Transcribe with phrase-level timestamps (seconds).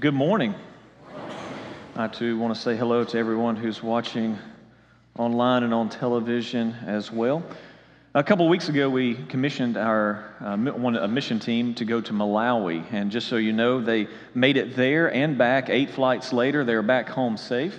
[0.00, 0.54] Good morning.
[1.94, 4.36] I too want to say hello to everyone who's watching
[5.16, 7.42] online and on television as well.
[8.12, 12.12] A couple weeks ago, we commissioned our uh, one, a mission team to go to
[12.12, 12.84] Malawi.
[12.92, 16.64] And just so you know, they made it there and back eight flights later.
[16.64, 17.78] They're back home safe.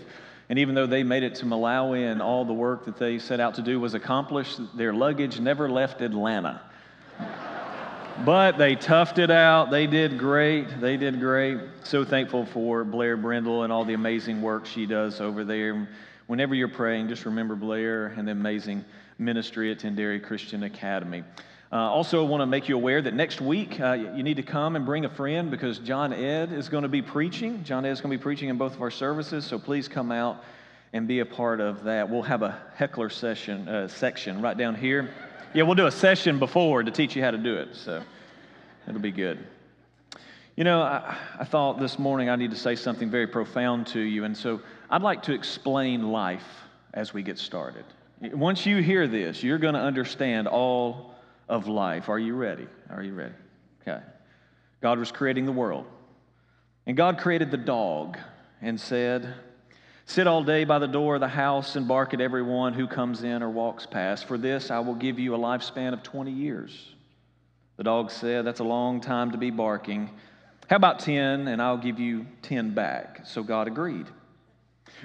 [0.50, 3.40] And even though they made it to Malawi and all the work that they set
[3.40, 6.62] out to do was accomplished, their luggage never left Atlanta.
[8.26, 9.70] But they toughed it out.
[9.70, 10.82] They did great.
[10.82, 11.60] They did great.
[11.84, 15.88] So thankful for Blair Brindle and all the amazing work she does over there.
[16.26, 18.84] Whenever you're praying, just remember Blair and the amazing
[19.20, 21.24] ministry at Tenderi Christian Academy.
[21.72, 24.44] Uh, also, I want to make you aware that next week uh, you need to
[24.44, 27.64] come and bring a friend because John Ed is going to be preaching.
[27.64, 30.12] John Ed is going to be preaching in both of our services, so please come
[30.12, 30.44] out
[30.92, 32.10] and be a part of that.
[32.10, 35.14] We'll have a heckler session uh, section right down here.
[35.58, 37.76] Yeah, we'll do a session before to teach you how to do it.
[37.76, 38.04] So
[38.88, 39.44] it'll be good.
[40.56, 44.00] You know, I, I, thought this morning I need to say something very profound to
[44.00, 44.24] you.
[44.24, 46.46] And so I'd like to explain life
[46.94, 47.86] as we get started.
[48.22, 51.16] Once you hear this, you're going to understand all
[51.50, 52.08] of life.
[52.08, 52.68] Are you ready?
[52.92, 53.34] Are you ready?
[53.82, 54.04] Okay.
[54.80, 55.88] God was creating the world.
[56.86, 58.20] And God created the dog
[58.62, 59.34] and said,
[60.08, 63.24] Sit all day by the door of the house and bark at everyone who comes
[63.24, 64.26] in or walks past.
[64.26, 66.96] For this, I will give you a lifespan of 20 years.
[67.76, 70.10] The dog said, That's a long time to be barking.
[70.70, 73.24] How about 10, and I'll give you 10 back?
[73.26, 74.08] So God agreed.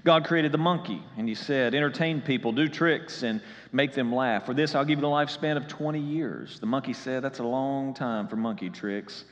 [0.04, 3.42] God created the monkey, and He said, Entertain people, do tricks, and
[3.72, 4.46] make them laugh.
[4.46, 6.60] For this, I'll give you the lifespan of 20 years.
[6.60, 9.24] The monkey said, That's a long time for monkey tricks.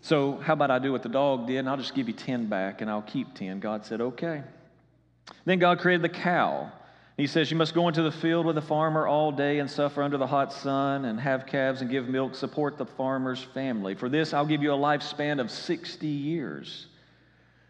[0.00, 2.46] So, how about I do what the dog did, and I'll just give you 10
[2.46, 3.58] back, and I'll keep 10?
[3.58, 4.44] God said, Okay.
[5.44, 6.72] Then God created the cow.
[7.16, 10.02] He says, You must go into the field with the farmer all day and suffer
[10.02, 13.94] under the hot sun and have calves and give milk, support the farmer's family.
[13.94, 16.86] For this, I'll give you a lifespan of 60 years.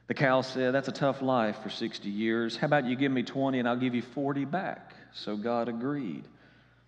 [0.06, 2.56] The cow said, That's a tough life for 60 years.
[2.56, 4.92] How about you give me 20 and I'll give you 40 back?
[5.12, 6.24] So God agreed.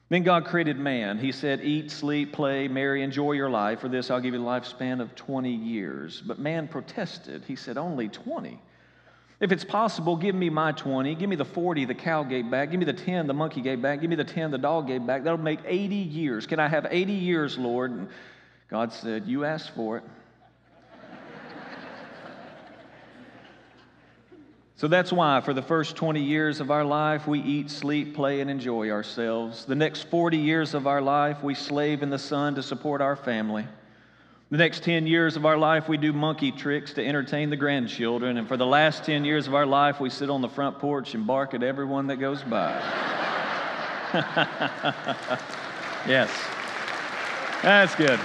[0.09, 1.19] Then God created man.
[1.19, 3.81] He said, Eat, sleep, play, marry, enjoy your life.
[3.81, 6.21] For this, I'll give you a lifespan of 20 years.
[6.21, 7.45] But man protested.
[7.47, 8.61] He said, Only 20.
[9.43, 11.17] If it's possible, give me my 20.
[11.17, 12.71] Give me the 40 the cow gave back.
[12.71, 14.01] Give me the 10 the monkey gave back.
[14.01, 15.25] Give me the 10 the dog gave back.
[15.25, 16.47] That'll make 80 years.
[16.47, 17.91] Can I have 80 years, Lord?
[17.91, 18.09] And
[18.71, 20.05] God said, You asked for it.
[24.77, 28.43] so that's why, for the first 20 years of our life, we eat, sleep, play,
[28.43, 29.65] and enjoy ourselves.
[29.65, 33.17] The next 40 years of our life, we slave in the sun to support our
[33.17, 33.67] family.
[34.53, 38.37] The next 10 years of our life, we do monkey tricks to entertain the grandchildren.
[38.37, 41.15] And for the last 10 years of our life, we sit on the front porch
[41.15, 42.73] and bark at everyone that goes by.
[46.07, 46.31] yes.
[47.63, 48.21] That's good.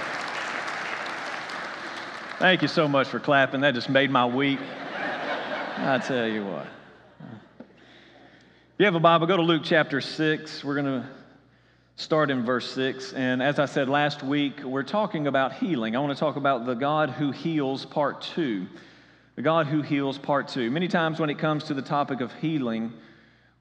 [2.38, 3.62] Thank you so much for clapping.
[3.62, 4.60] That just made my week.
[5.78, 6.66] I tell you what.
[7.58, 7.66] If
[8.76, 10.62] you have a Bible, go to Luke chapter 6.
[10.62, 11.08] We're going to
[11.98, 13.12] start in verse 6.
[13.14, 15.96] And as I said last week, we're talking about healing.
[15.96, 18.68] I want to talk about the God who heals, part two.
[19.34, 20.70] The God who heals, part two.
[20.70, 22.92] Many times when it comes to the topic of healing,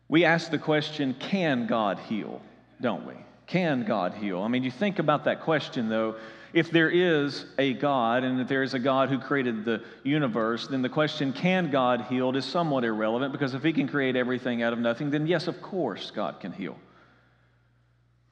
[0.08, 2.40] we ask the question, can God heal?
[2.80, 3.16] Don't we?
[3.48, 4.42] Can God heal?
[4.42, 6.16] I mean, you think about that question, though.
[6.54, 10.68] If there is a God, and if there is a God who created the universe,
[10.68, 14.62] then the question, can God heal, is somewhat irrelevant because if He can create everything
[14.62, 16.78] out of nothing, then yes, of course, God can heal.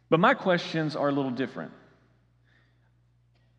[0.10, 1.72] But my questions are a little different.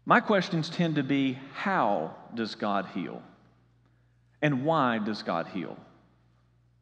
[0.05, 3.23] My questions tend to be how does God heal?
[4.41, 5.77] And why does God heal?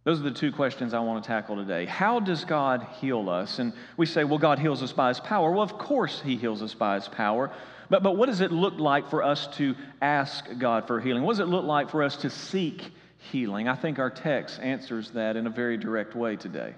[0.04, 1.86] Those are the two questions I want to tackle today.
[1.86, 3.58] How does God heal us?
[3.58, 5.50] And we say, well, God heals us by His power.
[5.50, 7.50] Well, of course, He heals us by His power.
[7.88, 11.22] But, but what does it look like for us to ask God for healing?
[11.22, 12.92] What does it look like for us to seek
[13.30, 13.66] healing?
[13.66, 16.74] I think our text answers that in a very direct way today.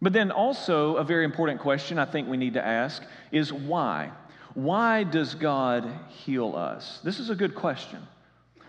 [0.00, 4.12] But then also, a very important question I think we need to ask is why?
[4.54, 7.00] Why does God heal us?
[7.02, 8.00] This is a good question.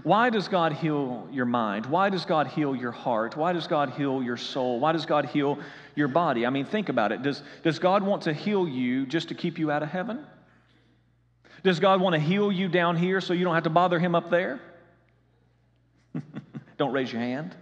[0.03, 1.85] Why does God heal your mind?
[1.85, 3.35] Why does God heal your heart?
[3.35, 4.79] Why does God heal your soul?
[4.79, 5.59] Why does God heal
[5.95, 6.45] your body?
[6.45, 7.21] I mean, think about it.
[7.21, 10.25] Does, does God want to heal you just to keep you out of heaven?
[11.63, 14.15] Does God want to heal you down here so you don't have to bother Him
[14.15, 14.61] up there?
[16.77, 17.55] don't raise your hand.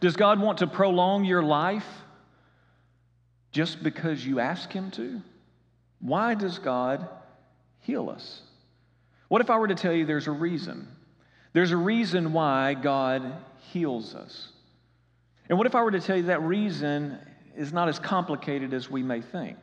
[0.00, 1.86] Does God want to prolong your life
[3.56, 5.22] just because you ask Him to?
[6.00, 7.08] Why does God
[7.80, 8.42] heal us?
[9.28, 10.86] What if I were to tell you there's a reason?
[11.54, 13.32] There's a reason why God
[13.72, 14.52] heals us.
[15.48, 17.18] And what if I were to tell you that reason
[17.56, 19.56] is not as complicated as we may think?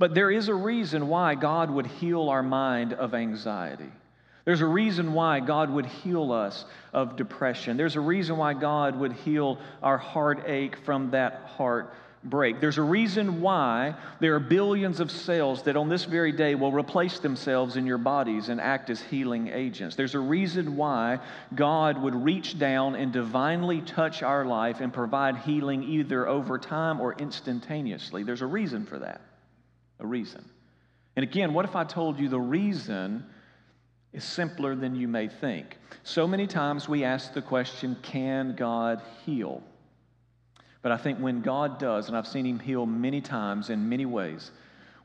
[0.00, 3.92] But there is a reason why God would heal our mind of anxiety.
[4.44, 7.76] There's a reason why God would heal us of depression.
[7.76, 12.60] There's a reason why God would heal our heartache from that heart break.
[12.60, 16.72] There's a reason why there are billions of cells that on this very day will
[16.72, 19.96] replace themselves in your bodies and act as healing agents.
[19.96, 21.18] There's a reason why
[21.54, 27.00] God would reach down and divinely touch our life and provide healing either over time
[27.00, 28.22] or instantaneously.
[28.22, 29.20] There's a reason for that.
[29.98, 30.44] A reason.
[31.16, 33.26] And again, what if I told you the reason
[34.12, 35.76] is simpler than you may think?
[36.04, 39.62] So many times we ask the question, can God heal?
[40.82, 44.04] But I think when God does, and I've seen him heal many times in many
[44.04, 44.50] ways,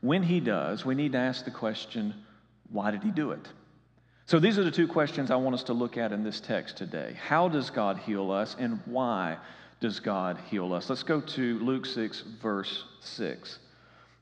[0.00, 2.14] when he does, we need to ask the question,
[2.70, 3.48] why did he do it?
[4.26, 6.76] So these are the two questions I want us to look at in this text
[6.76, 7.16] today.
[7.26, 9.38] How does God heal us, and why
[9.80, 10.90] does God heal us?
[10.90, 13.58] Let's go to Luke 6, verse 6.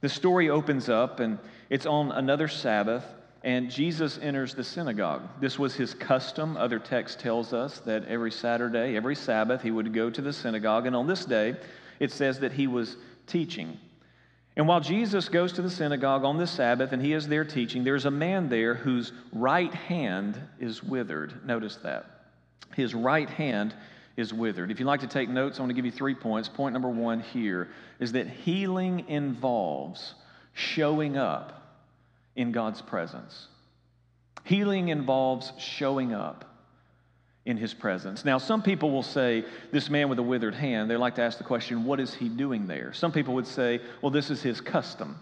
[0.02, 1.38] The story opens up, and
[1.70, 3.04] it's on another Sabbath,
[3.46, 5.22] and Jesus enters the synagogue.
[5.40, 6.56] This was his custom.
[6.56, 10.84] Other text tells us that every Saturday, every Sabbath, he would go to the synagogue.
[10.84, 11.54] And on this day,
[12.00, 12.96] it says that he was
[13.28, 13.78] teaching.
[14.56, 17.84] And while Jesus goes to the synagogue on the Sabbath and he is there teaching,
[17.84, 21.46] there's a man there whose right hand is withered.
[21.46, 22.06] Notice that.
[22.74, 23.76] His right hand
[24.16, 24.72] is withered.
[24.72, 26.48] If you'd like to take notes, I want to give you three points.
[26.48, 27.68] Point number one here
[28.00, 30.16] is that healing involves
[30.52, 31.65] showing up
[32.36, 33.48] in God's presence.
[34.44, 36.44] Healing involves showing up
[37.46, 38.24] in his presence.
[38.24, 41.38] Now, some people will say, this man with a withered hand, they like to ask
[41.38, 42.92] the question, what is he doing there?
[42.92, 45.16] Some people would say, well, this is his custom.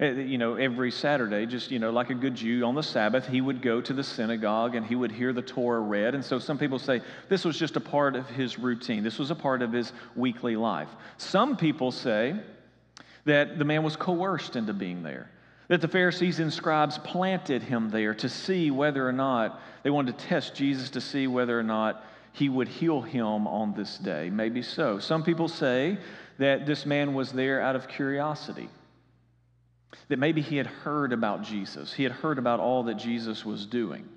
[0.00, 3.26] Eh, you know, every Saturday, just, you know, like a good Jew on the Sabbath,
[3.26, 6.14] he would go to the synagogue and he would hear the Torah read.
[6.14, 9.30] And so some people say this was just a part of his routine, this was
[9.30, 10.88] a part of his weekly life.
[11.16, 12.36] Some people say
[13.24, 15.30] that the man was coerced into being there
[15.68, 20.18] that the Pharisees and scribes planted him there to see whether or not they wanted
[20.18, 24.28] to test Jesus to see whether or not he would heal him on this day.
[24.28, 24.98] Maybe so.
[24.98, 25.98] Some people say
[26.38, 28.68] that this man was there out of curiosity,
[30.08, 33.66] that maybe he had heard about Jesus, he had heard about all that Jesus was
[33.66, 34.08] doing.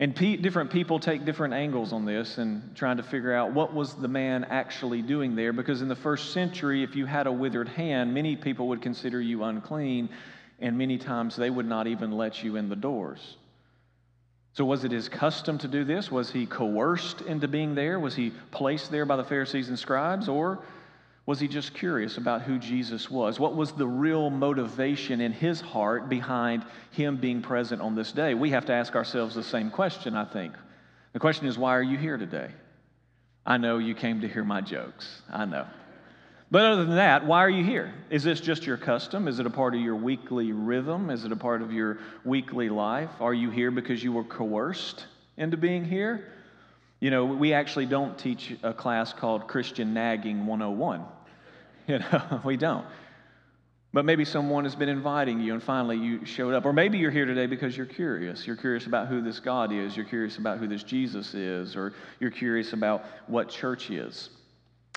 [0.00, 3.74] And pe- different people take different angles on this and trying to figure out what
[3.74, 5.52] was the man actually doing there.
[5.52, 9.20] Because in the first century, if you had a withered hand, many people would consider
[9.20, 10.08] you unclean,
[10.60, 13.36] and many times they would not even let you in the doors.
[14.52, 16.10] So, was it his custom to do this?
[16.10, 17.98] Was he coerced into being there?
[18.00, 20.28] Was he placed there by the Pharisees and scribes?
[20.28, 20.60] Or
[21.28, 23.38] was he just curious about who Jesus was?
[23.38, 28.32] What was the real motivation in his heart behind him being present on this day?
[28.32, 30.54] We have to ask ourselves the same question, I think.
[31.12, 32.48] The question is, why are you here today?
[33.44, 35.20] I know you came to hear my jokes.
[35.30, 35.66] I know.
[36.50, 37.92] But other than that, why are you here?
[38.08, 39.28] Is this just your custom?
[39.28, 41.10] Is it a part of your weekly rhythm?
[41.10, 43.10] Is it a part of your weekly life?
[43.20, 45.04] Are you here because you were coerced
[45.36, 46.32] into being here?
[47.00, 51.04] You know, we actually don't teach a class called Christian Nagging 101.
[51.92, 52.84] You know, we don't.
[53.94, 56.66] But maybe someone has been inviting you and finally you showed up.
[56.66, 58.46] Or maybe you're here today because you're curious.
[58.46, 59.96] You're curious about who this God is.
[59.96, 61.74] You're curious about who this Jesus is.
[61.76, 64.28] Or you're curious about what church is.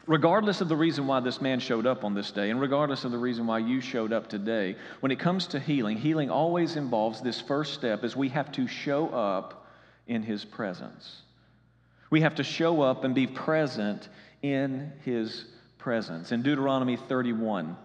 [0.06, 3.12] Regardless of the reason why this man showed up on this day, and regardless of
[3.12, 7.22] the reason why you showed up today, when it comes to healing, healing always involves
[7.22, 9.68] this first step is we have to show up
[10.08, 11.22] in his presence.
[12.10, 14.10] We have to show up and be present
[14.42, 15.46] in his
[15.82, 16.32] presence.
[16.32, 17.76] In Deuteronomy 31,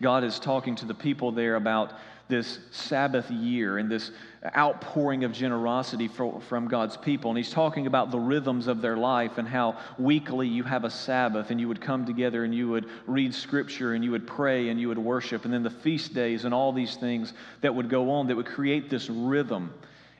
[0.00, 1.92] God is talking to the people there about
[2.28, 4.12] this Sabbath year and this
[4.56, 7.30] outpouring of generosity for, from God's people.
[7.30, 10.90] And he's talking about the rhythms of their life and how weekly you have a
[10.90, 14.68] Sabbath and you would come together and you would read scripture and you would pray
[14.68, 15.44] and you would worship.
[15.44, 17.32] And then the feast days and all these things
[17.62, 19.72] that would go on that would create this rhythm.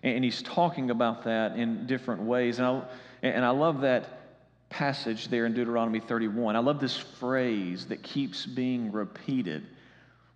[0.03, 2.59] And he's talking about that in different ways.
[2.59, 2.83] And I,
[3.23, 4.18] and I love that
[4.71, 6.57] passage there in Deuteronomy 31.
[6.57, 9.67] I love this phrase that keeps being repeated.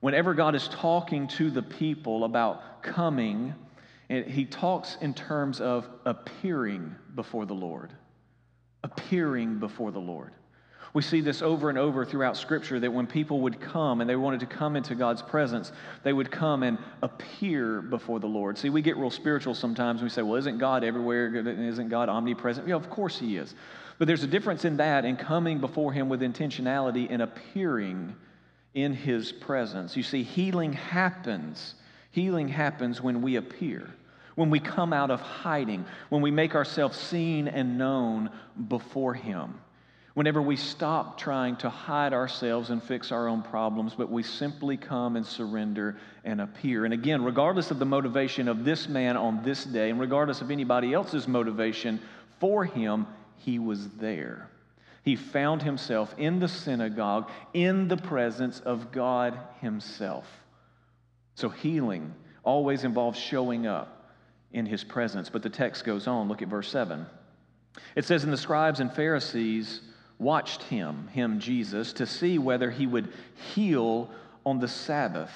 [0.00, 3.54] Whenever God is talking to the people about coming,
[4.08, 7.92] he talks in terms of appearing before the Lord.
[8.82, 10.32] Appearing before the Lord.
[10.94, 14.16] We see this over and over throughout Scripture that when people would come and they
[14.16, 15.72] wanted to come into God's presence,
[16.02, 18.58] they would come and appear before the Lord.
[18.58, 20.00] See, we get real spiritual sometimes.
[20.00, 21.34] And we say, well, isn't God everywhere?
[21.34, 22.68] Isn't God omnipresent?
[22.68, 23.54] Yeah, of course He is.
[24.02, 28.16] But there's a difference in that and coming before Him with intentionality and appearing
[28.74, 29.96] in His presence.
[29.96, 31.76] You see, healing happens.
[32.10, 33.88] Healing happens when we appear,
[34.34, 38.30] when we come out of hiding, when we make ourselves seen and known
[38.66, 39.54] before Him.
[40.14, 44.76] Whenever we stop trying to hide ourselves and fix our own problems, but we simply
[44.76, 46.84] come and surrender and appear.
[46.84, 50.50] And again, regardless of the motivation of this man on this day, and regardless of
[50.50, 52.00] anybody else's motivation
[52.40, 53.06] for him,
[53.44, 54.48] he was there.
[55.04, 60.26] He found himself in the synagogue in the presence of God Himself.
[61.34, 64.12] So healing always involves showing up
[64.52, 65.28] in His presence.
[65.28, 66.28] But the text goes on.
[66.28, 67.04] Look at verse 7.
[67.96, 69.80] It says, And the scribes and Pharisees
[70.18, 73.12] watched him, him Jesus, to see whether he would
[73.54, 74.10] heal
[74.46, 75.32] on the Sabbath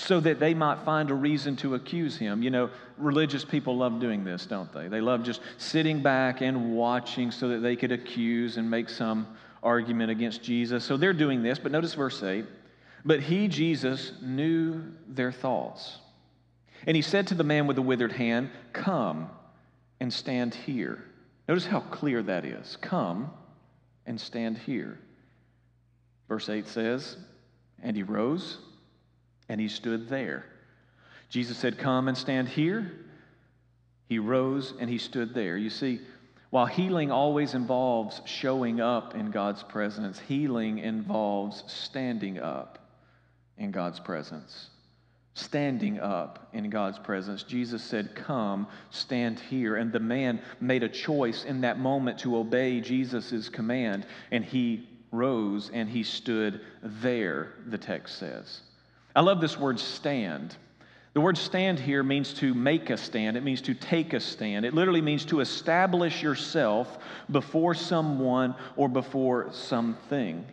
[0.00, 2.42] so that they might find a reason to accuse him.
[2.42, 4.88] You know, religious people love doing this, don't they?
[4.88, 9.26] They love just sitting back and watching so that they could accuse and make some
[9.62, 10.84] argument against Jesus.
[10.84, 12.44] So they're doing this, but notice verse 8.
[13.04, 15.98] But he, Jesus, knew their thoughts.
[16.86, 19.30] And he said to the man with the withered hand, Come
[20.00, 21.04] and stand here.
[21.48, 22.76] Notice how clear that is.
[22.80, 23.30] Come
[24.06, 24.98] and stand here.
[26.28, 27.16] Verse 8 says,
[27.82, 28.58] And he rose
[29.50, 30.44] and he stood there.
[31.28, 32.92] Jesus said, Come and stand here.
[34.08, 35.56] He rose and he stood there.
[35.56, 36.00] You see,
[36.50, 42.78] while healing always involves showing up in God's presence, healing involves standing up
[43.58, 44.70] in God's presence.
[45.34, 47.42] Standing up in God's presence.
[47.42, 49.76] Jesus said, Come, stand here.
[49.76, 54.88] And the man made a choice in that moment to obey Jesus' command, and he
[55.10, 58.60] rose and he stood there, the text says.
[59.14, 60.56] I love this word stand.
[61.12, 64.64] The word stand here means to make a stand, it means to take a stand.
[64.64, 66.98] It literally means to establish yourself
[67.30, 70.46] before someone or before something.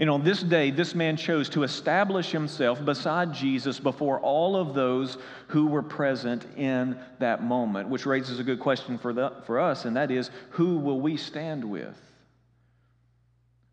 [0.00, 4.74] And on this day, this man chose to establish himself beside Jesus before all of
[4.74, 9.60] those who were present in that moment, which raises a good question for, the, for
[9.60, 11.96] us, and that is who will we stand with?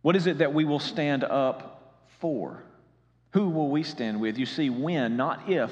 [0.04, 2.64] What is it that we will stand up for?
[3.32, 4.38] Who will we stand with?
[4.38, 5.72] You see, when, not if.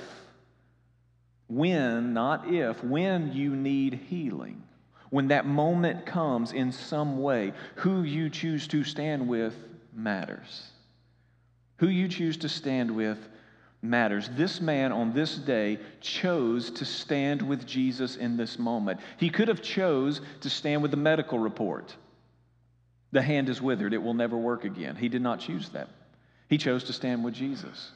[1.48, 2.84] When, not if.
[2.84, 4.64] When you need healing.
[5.10, 9.56] When that moment comes in some way, who you choose to stand with
[9.94, 10.70] matters.
[11.78, 13.18] Who you choose to stand with
[13.82, 14.30] matters.
[14.36, 19.00] This man on this day chose to stand with Jesus in this moment.
[19.18, 21.96] He could have chose to stand with the medical report.
[23.12, 24.96] The hand is withered, it will never work again.
[24.96, 25.90] He did not choose that.
[26.50, 27.92] He chose to stand with Jesus.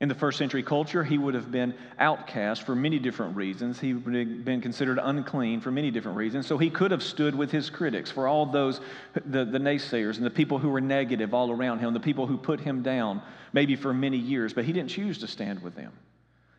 [0.00, 3.78] In the first century culture, he would have been outcast for many different reasons.
[3.78, 6.46] He would have been considered unclean for many different reasons.
[6.46, 8.80] So he could have stood with his critics, for all those,
[9.26, 12.36] the, the naysayers and the people who were negative all around him, the people who
[12.36, 13.22] put him down,
[13.52, 15.92] maybe for many years, but he didn't choose to stand with them.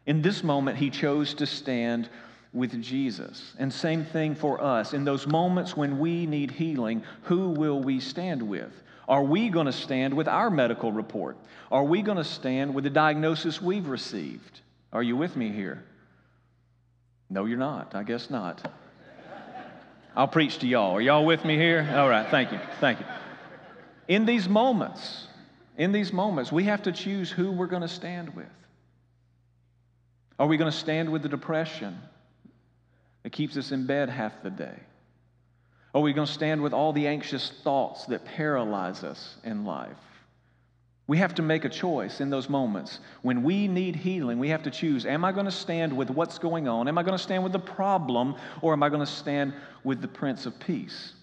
[0.05, 2.09] In this moment, he chose to stand
[2.53, 3.55] with Jesus.
[3.57, 4.93] And same thing for us.
[4.93, 8.82] In those moments when we need healing, who will we stand with?
[9.07, 11.37] Are we going to stand with our medical report?
[11.71, 14.61] Are we going to stand with the diagnosis we've received?
[14.91, 15.83] Are you with me here?
[17.29, 17.95] No, you're not.
[17.95, 18.71] I guess not.
[20.15, 20.95] I'll preach to y'all.
[20.95, 21.91] Are y'all with me here?
[21.95, 22.59] All right, thank you.
[22.79, 23.05] Thank you.
[24.07, 25.27] In these moments,
[25.77, 28.45] in these moments, we have to choose who we're going to stand with.
[30.37, 31.97] Are we going to stand with the depression
[33.23, 34.79] that keeps us in bed half the day?
[35.93, 39.97] Are we going to stand with all the anxious thoughts that paralyze us in life?
[41.05, 42.99] We have to make a choice in those moments.
[43.21, 46.39] When we need healing, we have to choose Am I going to stand with what's
[46.39, 46.87] going on?
[46.87, 48.35] Am I going to stand with the problem?
[48.61, 51.13] Or am I going to stand with the Prince of Peace?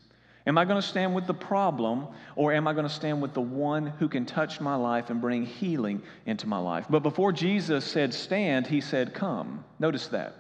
[0.47, 2.07] Am I going to stand with the problem?
[2.37, 5.21] Or am I going to stand with the one who can touch my life and
[5.21, 6.87] bring healing into my life?
[6.91, 9.65] But before Jesus said stand, he said come.
[9.79, 10.35] Notice that.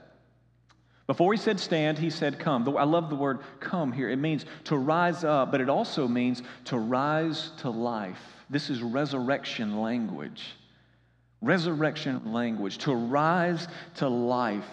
[1.11, 2.69] Before he said stand, he said come.
[2.79, 4.09] I love the word come here.
[4.09, 8.23] It means to rise up, but it also means to rise to life.
[8.49, 10.55] This is resurrection language.
[11.43, 12.79] Resurrection language.
[12.79, 14.71] To rise to life,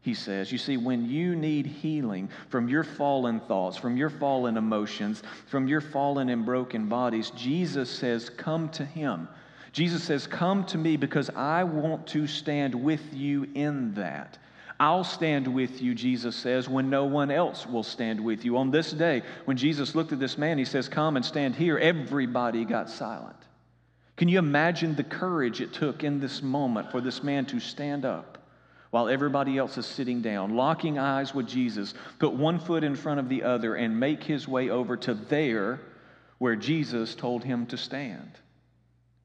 [0.00, 0.50] he says.
[0.50, 5.68] You see, when you need healing from your fallen thoughts, from your fallen emotions, from
[5.68, 9.28] your fallen and broken bodies, Jesus says, Come to him.
[9.72, 14.38] Jesus says, Come to me because I want to stand with you in that.
[14.80, 18.56] I'll stand with you, Jesus says, when no one else will stand with you.
[18.56, 21.78] On this day, when Jesus looked at this man, he says, Come and stand here.
[21.78, 23.36] Everybody got silent.
[24.16, 28.04] Can you imagine the courage it took in this moment for this man to stand
[28.04, 28.38] up
[28.90, 33.18] while everybody else is sitting down, locking eyes with Jesus, put one foot in front
[33.18, 35.80] of the other, and make his way over to there
[36.38, 38.38] where Jesus told him to stand?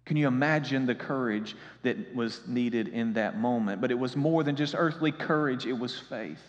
[0.09, 3.79] Can you imagine the courage that was needed in that moment?
[3.79, 6.41] But it was more than just earthly courage, it was faith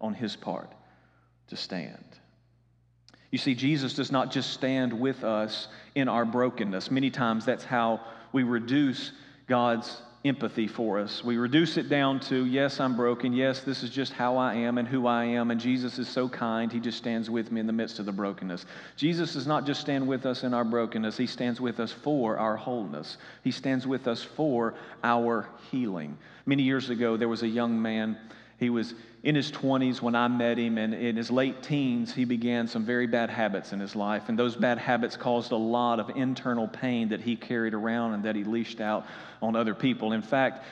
[0.00, 0.72] on his part
[1.46, 2.04] to stand.
[3.30, 6.90] You see, Jesus does not just stand with us in our brokenness.
[6.90, 8.00] Many times that's how
[8.32, 9.12] we reduce
[9.46, 11.22] God's empathy for us.
[11.22, 13.34] We reduce it down to, yes, I'm broken.
[13.34, 15.50] Yes, this is just how I am and who I am.
[15.50, 16.72] And Jesus is so kind.
[16.72, 18.64] He just stands with me in the midst of the brokenness.
[18.96, 22.38] Jesus does not just stand with us in our brokenness, He stands with us for
[22.38, 23.18] our wholeness.
[23.42, 26.16] He stands with us for our healing.
[26.46, 28.16] Many years ago, there was a young man.
[28.58, 28.94] He was
[29.24, 32.84] in his 20s when I met him, and in his late teens, he began some
[32.84, 34.28] very bad habits in his life.
[34.28, 38.22] And those bad habits caused a lot of internal pain that he carried around and
[38.24, 39.06] that he leashed out
[39.40, 40.12] on other people.
[40.12, 40.64] In fact,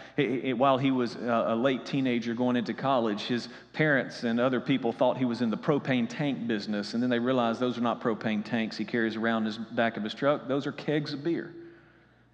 [0.57, 4.93] while he was uh, a late teenager going into college, his parents and other people
[4.93, 6.93] thought he was in the propane tank business.
[6.93, 9.97] And then they realized those are not propane tanks he carries around in the back
[9.97, 11.55] of his truck, those are kegs of beer.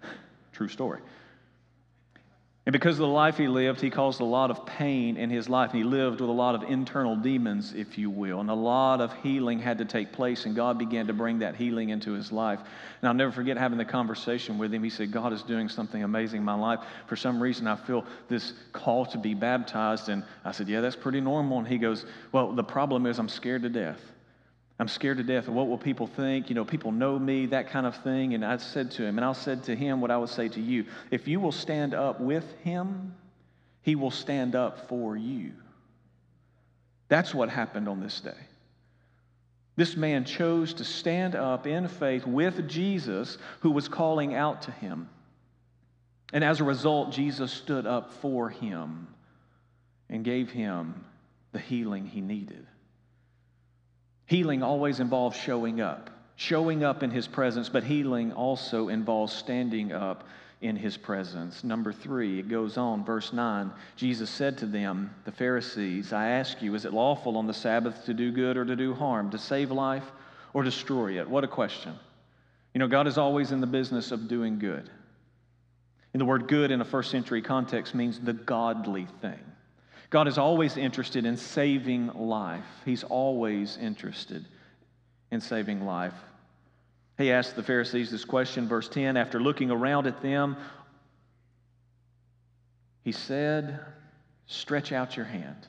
[0.51, 0.99] True story.
[2.69, 5.49] And because of the life he lived, he caused a lot of pain in his
[5.49, 5.71] life.
[5.71, 8.41] He lived with a lot of internal demons, if you will.
[8.41, 11.55] And a lot of healing had to take place, and God began to bring that
[11.55, 12.59] healing into his life.
[13.01, 14.83] And I'll never forget having the conversation with him.
[14.83, 16.81] He said, God is doing something amazing in my life.
[17.07, 20.09] For some reason, I feel this call to be baptized.
[20.09, 21.57] And I said, Yeah, that's pretty normal.
[21.57, 23.99] And he goes, Well, the problem is I'm scared to death.
[24.79, 26.47] I'm scared to death of what will people think?
[26.49, 28.33] You know, people know me, that kind of thing.
[28.33, 30.61] And I said to him, and I said to him what I would say to
[30.61, 33.13] you if you will stand up with him,
[33.81, 35.51] he will stand up for you.
[37.09, 38.31] That's what happened on this day.
[39.75, 44.71] This man chose to stand up in faith with Jesus, who was calling out to
[44.71, 45.09] him.
[46.31, 49.07] And as a result, Jesus stood up for him
[50.09, 51.05] and gave him
[51.51, 52.67] the healing he needed.
[54.29, 59.91] Healing always involves showing up, showing up in His presence, but healing also involves standing
[59.91, 60.23] up
[60.61, 61.63] in His presence.
[61.63, 63.71] Number three, it goes on, verse 9.
[63.95, 68.05] Jesus said to them, the Pharisees, I ask you, is it lawful on the Sabbath
[68.05, 70.05] to do good or to do harm, to save life
[70.53, 71.27] or destroy it?
[71.27, 71.95] What a question.
[72.75, 74.91] You know, God is always in the business of doing good.
[76.13, 79.39] And the word good in a first century context means the godly thing.
[80.09, 82.65] God is always interested in saving life.
[82.83, 84.45] He's always interested
[85.31, 86.13] in saving life.
[87.17, 89.17] He asked the Pharisees this question, verse 10.
[89.17, 90.57] After looking around at them,
[93.03, 93.79] he said,
[94.47, 95.67] Stretch out your hand.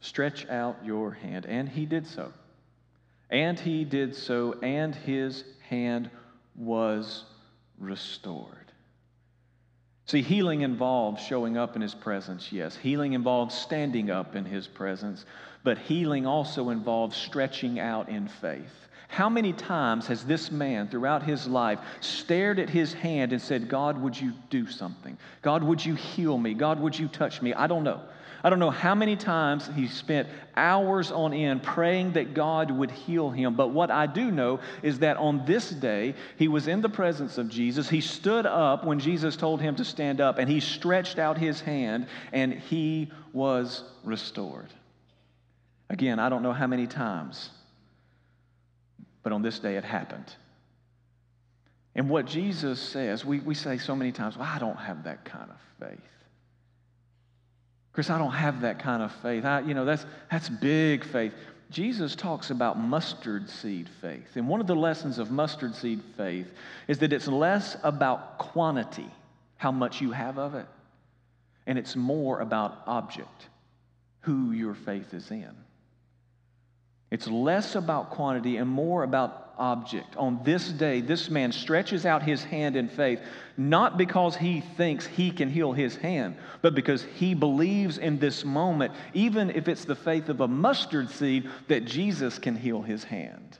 [0.00, 1.46] Stretch out your hand.
[1.46, 2.32] And he did so.
[3.30, 6.10] And he did so, and his hand
[6.56, 7.24] was
[7.78, 8.65] restored.
[10.06, 12.76] See, healing involves showing up in His presence, yes.
[12.76, 15.24] Healing involves standing up in His presence,
[15.64, 18.86] but healing also involves stretching out in faith.
[19.08, 23.68] How many times has this man throughout his life stared at his hand and said,
[23.68, 25.16] God, would you do something?
[25.42, 26.54] God, would you heal me?
[26.54, 27.54] God, would you touch me?
[27.54, 28.00] I don't know.
[28.44, 32.90] I don't know how many times he spent hours on end praying that God would
[32.90, 33.54] heal him.
[33.54, 37.38] But what I do know is that on this day, he was in the presence
[37.38, 37.88] of Jesus.
[37.88, 41.60] He stood up when Jesus told him to stand up, and he stretched out his
[41.60, 44.72] hand, and he was restored.
[45.88, 47.50] Again, I don't know how many times,
[49.22, 50.34] but on this day it happened.
[51.94, 55.24] And what Jesus says, we, we say so many times, well, I don't have that
[55.24, 55.98] kind of faith.
[57.96, 59.46] Chris, I don't have that kind of faith.
[59.46, 61.32] I, you know, that's, that's big faith.
[61.70, 64.36] Jesus talks about mustard seed faith.
[64.36, 66.52] And one of the lessons of mustard seed faith
[66.88, 69.08] is that it's less about quantity,
[69.56, 70.66] how much you have of it,
[71.66, 73.46] and it's more about object,
[74.20, 75.56] who your faith is in.
[77.16, 80.18] It's less about quantity and more about object.
[80.18, 83.20] On this day, this man stretches out his hand in faith,
[83.56, 88.44] not because he thinks he can heal his hand, but because he believes in this
[88.44, 93.02] moment, even if it's the faith of a mustard seed, that Jesus can heal his
[93.02, 93.56] hand.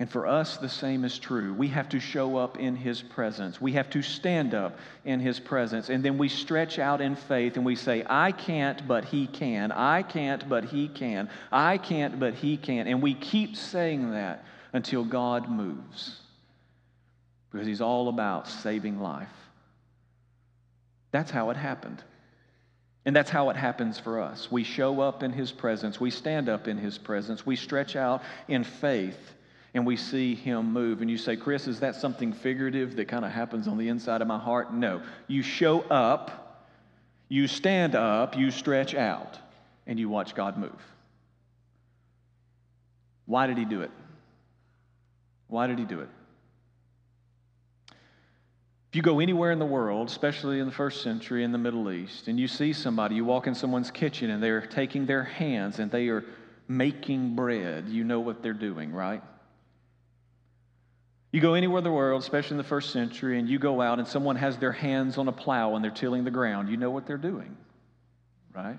[0.00, 1.52] And for us, the same is true.
[1.52, 3.60] We have to show up in His presence.
[3.60, 5.90] We have to stand up in His presence.
[5.90, 9.70] And then we stretch out in faith and we say, I can't, but He can.
[9.70, 11.28] I can't, but He can.
[11.52, 12.86] I can't, but He can.
[12.86, 16.16] And we keep saying that until God moves
[17.52, 19.28] because He's all about saving life.
[21.12, 22.02] That's how it happened.
[23.04, 24.50] And that's how it happens for us.
[24.50, 28.22] We show up in His presence, we stand up in His presence, we stretch out
[28.48, 29.34] in faith
[29.74, 31.00] and we see him move.
[31.00, 34.20] And you say, Chris, is that something figurative that kind of happens on the inside
[34.20, 34.72] of my heart?
[34.72, 35.02] No.
[35.28, 36.66] You show up,
[37.28, 39.38] you stand up, you stretch out,
[39.86, 40.82] and you watch God move.
[43.26, 43.92] Why did he do it?
[45.46, 46.08] Why did he do it?
[48.90, 51.92] If you go anywhere in the world, especially in the first century in the Middle
[51.92, 55.78] East, and you see somebody, you walk in someone's kitchen and they're taking their hands
[55.78, 56.24] and they are
[56.66, 59.22] making bread, you know what they're doing, right?
[61.32, 63.98] You go anywhere in the world, especially in the first century, and you go out
[63.98, 66.90] and someone has their hands on a plow and they're tilling the ground, you know
[66.90, 67.56] what they're doing,
[68.54, 68.78] right?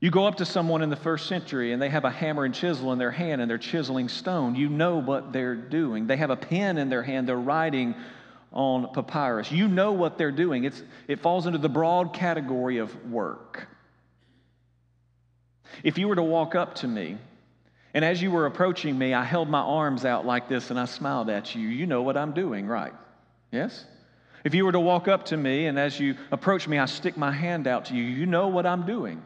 [0.00, 2.54] You go up to someone in the first century and they have a hammer and
[2.54, 4.54] chisel in their hand and they're chiseling stone.
[4.54, 6.06] You know what they're doing.
[6.06, 7.96] They have a pen in their hand, they're writing
[8.52, 9.50] on papyrus.
[9.50, 10.64] You know what they're doing.
[10.64, 13.66] It's, it falls into the broad category of work.
[15.82, 17.18] If you were to walk up to me
[17.94, 20.84] and as you were approaching me, I held my arms out like this and I
[20.84, 22.92] smiled at you, you know what I'm doing, right?
[23.50, 23.84] Yes?
[24.44, 27.16] If you were to walk up to me and as you approach me, I stick
[27.16, 29.22] my hand out to you, you know what I'm doing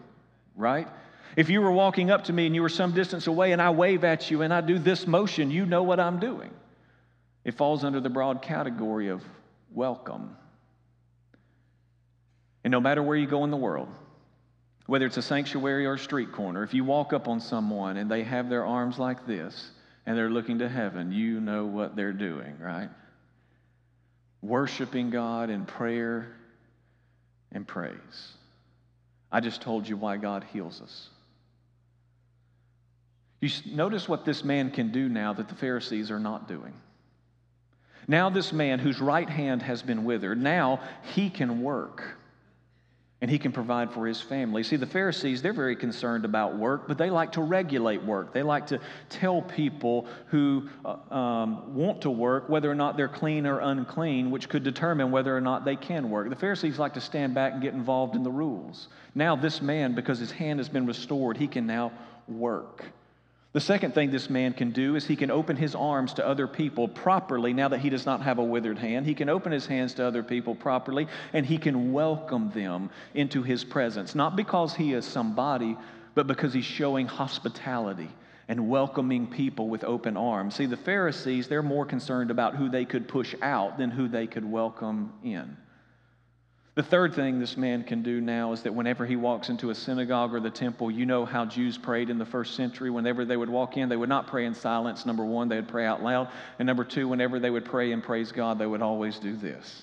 [0.56, 0.88] right?
[1.36, 3.70] If you were walking up to me and you were some distance away and I
[3.70, 6.50] wave at you and I do this motion, you know what I'm doing.
[7.44, 9.22] It falls under the broad category of
[9.72, 10.36] welcome.
[12.64, 13.88] And no matter where you go in the world,
[14.86, 18.10] whether it's a sanctuary or a street corner, if you walk up on someone and
[18.10, 19.70] they have their arms like this
[20.06, 22.90] and they're looking to heaven, you know what they're doing, right?
[24.42, 26.34] Worshiping God in prayer
[27.52, 28.32] and praise.
[29.30, 31.08] I just told you why God heals us.
[33.40, 36.74] You notice what this man can do now that the Pharisees are not doing.
[38.08, 40.80] Now, this man whose right hand has been withered, now
[41.14, 42.18] he can work
[43.22, 44.64] and he can provide for his family.
[44.64, 48.34] See, the Pharisees, they're very concerned about work, but they like to regulate work.
[48.34, 53.08] They like to tell people who uh, um, want to work whether or not they're
[53.08, 56.28] clean or unclean, which could determine whether or not they can work.
[56.30, 58.88] The Pharisees like to stand back and get involved in the rules.
[59.14, 61.92] Now, this man, because his hand has been restored, he can now
[62.26, 62.84] work.
[63.52, 66.48] The second thing this man can do is he can open his arms to other
[66.48, 69.04] people properly now that he does not have a withered hand.
[69.04, 73.42] He can open his hands to other people properly and he can welcome them into
[73.42, 74.14] his presence.
[74.14, 75.76] Not because he is somebody,
[76.14, 78.08] but because he's showing hospitality
[78.48, 80.54] and welcoming people with open arms.
[80.54, 84.26] See, the Pharisees, they're more concerned about who they could push out than who they
[84.26, 85.58] could welcome in.
[86.74, 89.74] The third thing this man can do now is that whenever he walks into a
[89.74, 92.88] synagogue or the temple, you know how Jews prayed in the first century.
[92.88, 95.04] Whenever they would walk in, they would not pray in silence.
[95.04, 96.28] Number one, they would pray out loud.
[96.58, 99.82] And number two, whenever they would pray and praise God, they would always do this.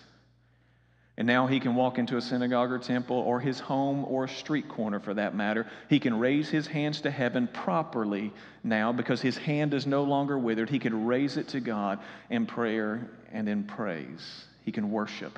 [1.16, 4.30] And now he can walk into a synagogue or temple or his home or a
[4.30, 5.68] street corner for that matter.
[5.90, 10.40] He can raise his hands to heaven properly now because his hand is no longer
[10.40, 10.72] withered.
[10.72, 12.00] He can raise it to God
[12.32, 14.46] in prayer and in praise.
[14.64, 15.38] He can worship.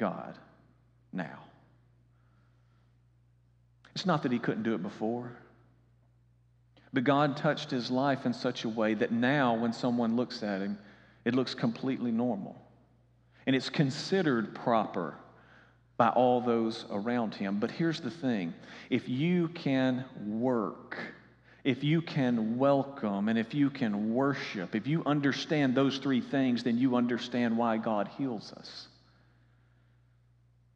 [0.00, 0.36] God
[1.12, 1.38] now.
[3.94, 5.30] It's not that he couldn't do it before,
[6.92, 10.62] but God touched his life in such a way that now, when someone looks at
[10.62, 10.78] him,
[11.24, 12.56] it looks completely normal.
[13.46, 15.14] And it's considered proper
[15.96, 17.60] by all those around him.
[17.60, 18.54] But here's the thing
[18.88, 20.04] if you can
[20.40, 20.96] work,
[21.62, 26.64] if you can welcome, and if you can worship, if you understand those three things,
[26.64, 28.88] then you understand why God heals us.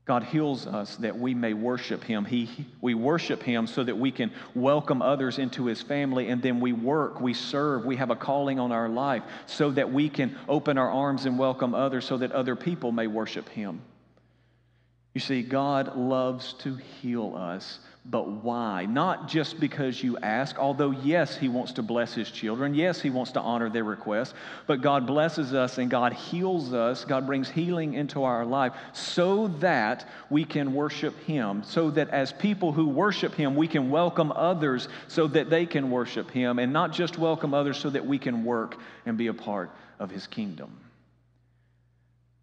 [0.07, 2.27] God heals us that we may worship Him.
[2.27, 2.51] He,
[2.83, 6.73] we worship Him so that we can welcome others into His family, and then we
[6.73, 10.77] work, we serve, we have a calling on our life so that we can open
[10.77, 13.81] our arms and welcome others so that other people may worship Him.
[15.15, 18.85] You see, God loves to heal us but why?
[18.85, 22.75] Not just because you ask, although, yes, He wants to bless His children.
[22.75, 24.35] Yes, He wants to honor their requests.
[24.67, 27.07] But God blesses us and God heals us.
[27.07, 31.63] God brings healing into our life so that we can worship Him.
[31.65, 35.91] So that as people who worship Him, we can welcome others so that they can
[35.91, 36.59] worship Him.
[36.59, 40.11] And not just welcome others so that we can work and be a part of
[40.11, 40.79] His kingdom.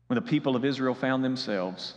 [0.08, 1.94] When the people of Israel found themselves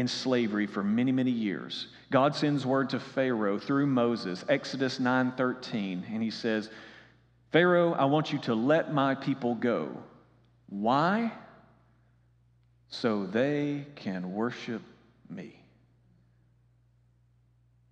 [0.00, 1.88] in slavery for many, many years.
[2.10, 6.70] God sends word to Pharaoh through Moses, Exodus 9:13, and he says,
[7.52, 10.02] "Pharaoh, I want you to let my people go.
[10.66, 11.32] Why?
[12.88, 14.82] So they can worship
[15.28, 15.62] me."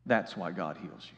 [0.06, 1.16] That's why God heals you.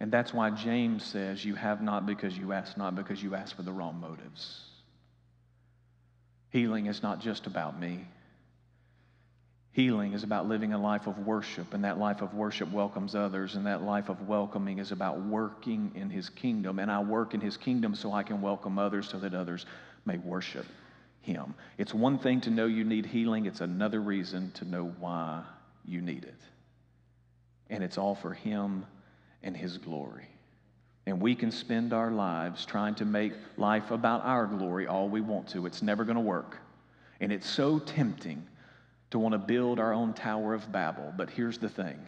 [0.00, 3.56] And that's why James says, You have not because you ask not, because you ask
[3.56, 4.66] for the wrong motives.
[6.50, 8.06] Healing is not just about me,
[9.76, 13.56] Healing is about living a life of worship, and that life of worship welcomes others,
[13.56, 16.78] and that life of welcoming is about working in His kingdom.
[16.78, 19.66] And I work in His kingdom so I can welcome others so that others
[20.06, 20.64] may worship
[21.20, 21.52] Him.
[21.76, 25.42] It's one thing to know you need healing, it's another reason to know why
[25.84, 26.40] you need it.
[27.68, 28.86] And it's all for Him
[29.42, 30.28] and His glory.
[31.04, 35.20] And we can spend our lives trying to make life about our glory all we
[35.20, 35.66] want to.
[35.66, 36.56] It's never going to work.
[37.20, 38.42] And it's so tempting
[39.10, 41.12] to want to build our own Tower of Babel.
[41.16, 41.98] But here's the thing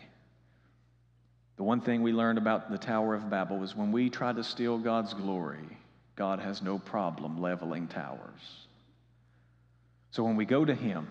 [1.57, 4.45] The one thing we learned about the Tower of Babel was when we try to
[4.45, 5.79] steal God's glory,
[6.17, 8.67] God has no problem leveling towers.
[10.11, 11.09] So when we go to Him,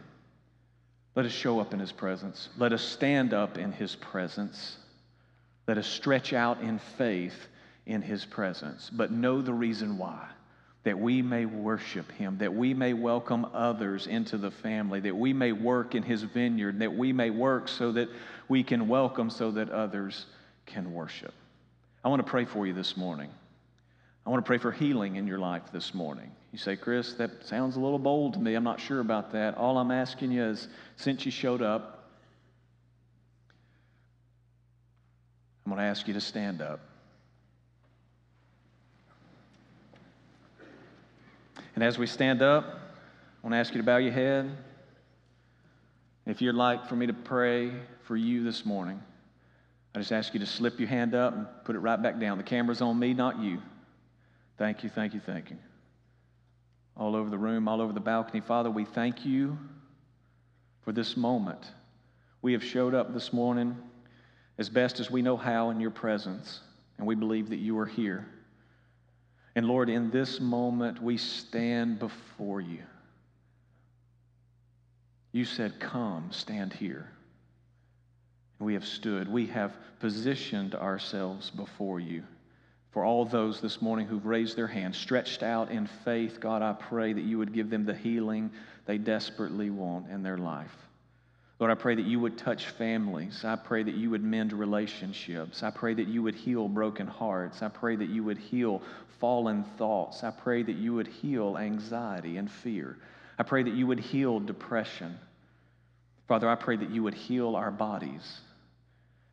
[1.15, 2.49] let us show up in His presence.
[2.57, 4.77] Let us stand up in His presence.
[5.67, 7.47] Let us stretch out in faith
[7.85, 8.89] in His presence.
[8.89, 10.27] But know the reason why
[10.87, 15.33] that we may worship Him, that we may welcome others into the family, that we
[15.33, 18.07] may work in His vineyard, that we may work so that
[18.47, 20.27] we can welcome, so that others
[20.65, 21.33] can worship.
[22.05, 23.29] I want to pray for you this morning.
[24.25, 26.31] I want to pray for healing in your life this morning.
[26.53, 28.55] You say, Chris, that sounds a little bold to me.
[28.55, 29.57] I'm not sure about that.
[29.57, 32.07] All I'm asking you is since you showed up,
[35.65, 36.79] I'm going to ask you to stand up.
[41.77, 44.49] And as we stand up, I want to ask you to bow your head.
[46.25, 47.71] If you'd like for me to pray
[48.05, 48.99] for you this morning,
[49.93, 52.39] I just ask you to slip your hand up and put it right back down.
[52.39, 53.61] The camera's on me, not you.
[54.57, 55.57] Thank you, thank you, thank you.
[56.97, 58.41] All over the room, all over the balcony.
[58.41, 59.55] Father, we thank you
[60.81, 61.73] for this moment.
[62.41, 63.77] We have showed up this morning
[64.57, 66.59] as best as we know how in your presence,
[66.97, 68.25] and we believe that you are here.
[69.57, 72.83] And Lord, in this moment, we stand before you.
[75.31, 77.09] You said, Come, stand here.
[78.59, 79.27] We have stood.
[79.27, 82.21] We have positioned ourselves before you.
[82.91, 86.73] For all those this morning who've raised their hands, stretched out in faith, God, I
[86.73, 88.51] pray that you would give them the healing
[88.85, 90.86] they desperately want in their life.
[91.59, 93.43] Lord, I pray that you would touch families.
[93.43, 95.63] I pray that you would mend relationships.
[95.63, 97.63] I pray that you would heal broken hearts.
[97.63, 98.81] I pray that you would heal
[99.19, 100.23] fallen thoughts.
[100.23, 102.97] I pray that you would heal anxiety and fear.
[103.39, 105.17] I pray that you would heal depression.
[106.27, 108.41] Father, I pray that you would heal our bodies,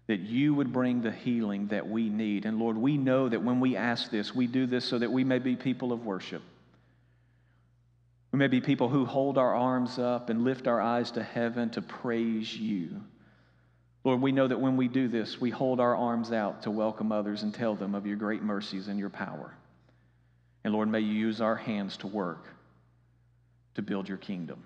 [0.07, 2.47] that you would bring the healing that we need.
[2.47, 5.25] And Lord, we know that when we ask this, we do this so that we
[5.25, 6.43] may be people of worship.
[8.35, 11.71] We may be people who hold our arms up and lift our eyes to heaven
[11.71, 13.01] to praise you.
[14.03, 17.13] Lord, we know that when we do this, we hold our arms out to welcome
[17.13, 19.55] others and tell them of your great mercies and your power.
[20.65, 22.49] And Lord, may you use our hands to work
[23.77, 24.65] to build your kingdom.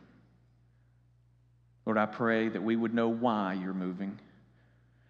[1.85, 4.19] Lord, I pray that we would know why you're moving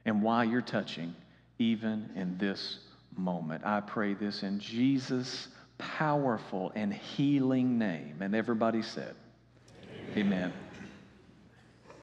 [0.04, 1.14] and why you're touching,
[1.60, 2.80] even in this
[3.16, 3.64] moment.
[3.64, 5.46] I pray this in Jesus'
[5.78, 8.18] powerful and healing name.
[8.20, 9.14] And everybody said,
[10.16, 10.52] Amen.
[10.52, 10.52] Amen.